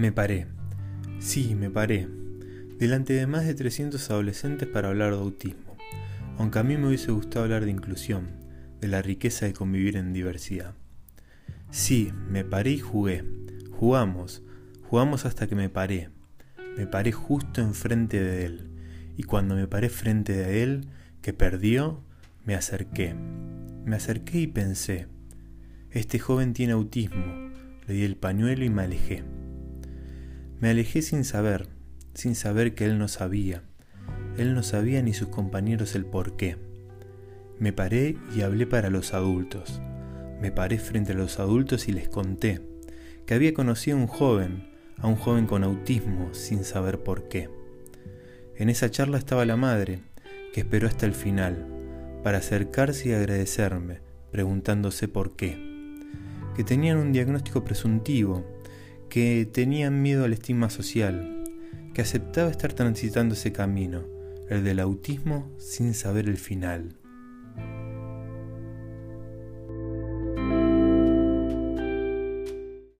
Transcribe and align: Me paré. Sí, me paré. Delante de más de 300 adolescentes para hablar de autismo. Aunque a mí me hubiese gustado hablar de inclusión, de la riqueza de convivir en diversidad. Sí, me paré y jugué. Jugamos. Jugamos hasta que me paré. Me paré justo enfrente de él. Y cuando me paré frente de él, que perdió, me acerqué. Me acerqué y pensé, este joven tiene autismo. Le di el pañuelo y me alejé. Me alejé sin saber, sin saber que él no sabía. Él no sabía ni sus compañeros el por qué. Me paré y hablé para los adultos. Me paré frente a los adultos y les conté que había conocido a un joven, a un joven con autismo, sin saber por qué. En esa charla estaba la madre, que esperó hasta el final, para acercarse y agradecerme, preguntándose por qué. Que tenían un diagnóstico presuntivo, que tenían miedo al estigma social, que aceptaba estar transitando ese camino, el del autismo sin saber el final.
Me 0.00 0.12
paré. 0.12 0.46
Sí, 1.18 1.54
me 1.54 1.68
paré. 1.68 2.08
Delante 2.78 3.12
de 3.12 3.26
más 3.26 3.44
de 3.44 3.52
300 3.52 4.10
adolescentes 4.10 4.66
para 4.66 4.88
hablar 4.88 5.12
de 5.12 5.18
autismo. 5.18 5.76
Aunque 6.38 6.58
a 6.58 6.62
mí 6.62 6.78
me 6.78 6.88
hubiese 6.88 7.12
gustado 7.12 7.44
hablar 7.44 7.66
de 7.66 7.70
inclusión, 7.70 8.30
de 8.80 8.88
la 8.88 9.02
riqueza 9.02 9.44
de 9.44 9.52
convivir 9.52 9.98
en 9.98 10.14
diversidad. 10.14 10.72
Sí, 11.70 12.14
me 12.30 12.44
paré 12.46 12.70
y 12.70 12.78
jugué. 12.78 13.26
Jugamos. 13.72 14.42
Jugamos 14.84 15.26
hasta 15.26 15.46
que 15.46 15.54
me 15.54 15.68
paré. 15.68 16.08
Me 16.78 16.86
paré 16.86 17.12
justo 17.12 17.60
enfrente 17.60 18.22
de 18.22 18.46
él. 18.46 18.70
Y 19.18 19.24
cuando 19.24 19.54
me 19.54 19.66
paré 19.66 19.90
frente 19.90 20.32
de 20.32 20.62
él, 20.62 20.86
que 21.20 21.34
perdió, 21.34 22.02
me 22.46 22.54
acerqué. 22.54 23.14
Me 23.84 23.96
acerqué 23.96 24.40
y 24.40 24.46
pensé, 24.46 25.08
este 25.90 26.18
joven 26.18 26.54
tiene 26.54 26.72
autismo. 26.72 27.50
Le 27.86 27.92
di 27.92 28.04
el 28.04 28.16
pañuelo 28.16 28.64
y 28.64 28.70
me 28.70 28.84
alejé. 28.84 29.24
Me 30.60 30.70
alejé 30.70 31.02
sin 31.02 31.24
saber, 31.24 31.68
sin 32.14 32.34
saber 32.34 32.74
que 32.74 32.84
él 32.84 32.98
no 32.98 33.08
sabía. 33.08 33.62
Él 34.36 34.54
no 34.54 34.62
sabía 34.62 35.02
ni 35.02 35.14
sus 35.14 35.28
compañeros 35.28 35.94
el 35.94 36.04
por 36.04 36.36
qué. 36.36 36.56
Me 37.58 37.72
paré 37.72 38.16
y 38.36 38.42
hablé 38.42 38.66
para 38.66 38.90
los 38.90 39.14
adultos. 39.14 39.80
Me 40.40 40.52
paré 40.52 40.78
frente 40.78 41.12
a 41.12 41.16
los 41.16 41.38
adultos 41.38 41.88
y 41.88 41.92
les 41.92 42.08
conté 42.08 42.60
que 43.30 43.34
había 43.34 43.54
conocido 43.54 43.96
a 43.96 44.00
un 44.00 44.06
joven, 44.06 44.68
a 44.98 45.06
un 45.06 45.14
joven 45.14 45.46
con 45.46 45.62
autismo, 45.62 46.34
sin 46.34 46.64
saber 46.64 47.02
por 47.04 47.28
qué. 47.28 47.48
En 48.56 48.68
esa 48.68 48.90
charla 48.90 49.18
estaba 49.18 49.46
la 49.46 49.56
madre, 49.56 50.00
que 50.52 50.60
esperó 50.60 50.88
hasta 50.88 51.06
el 51.06 51.14
final, 51.14 51.64
para 52.24 52.38
acercarse 52.38 53.10
y 53.10 53.12
agradecerme, 53.12 54.00
preguntándose 54.32 55.06
por 55.06 55.36
qué. 55.36 55.56
Que 56.56 56.64
tenían 56.64 56.98
un 56.98 57.12
diagnóstico 57.12 57.62
presuntivo, 57.62 58.44
que 59.10 59.46
tenían 59.52 60.00
miedo 60.00 60.24
al 60.24 60.32
estigma 60.32 60.70
social, 60.70 61.44
que 61.92 62.00
aceptaba 62.00 62.50
estar 62.50 62.72
transitando 62.72 63.34
ese 63.34 63.52
camino, 63.52 64.04
el 64.48 64.64
del 64.64 64.80
autismo 64.80 65.50
sin 65.58 65.92
saber 65.92 66.28
el 66.28 66.38
final. 66.38 66.99